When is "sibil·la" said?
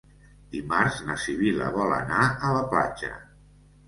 1.23-1.67